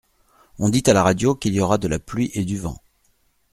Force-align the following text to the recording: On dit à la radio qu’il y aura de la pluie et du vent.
On 0.57 0.69
dit 0.69 0.81
à 0.87 0.93
la 0.93 1.03
radio 1.03 1.35
qu’il 1.35 1.53
y 1.53 1.59
aura 1.59 1.77
de 1.77 1.87
la 1.87 1.99
pluie 1.99 2.31
et 2.33 2.43
du 2.43 2.57
vent. 2.57 2.81